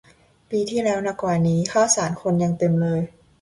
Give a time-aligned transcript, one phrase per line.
[0.49, 2.99] ปีที่แล้วหนักกว่านี้ ข้าวสารคนยังเต็มเลย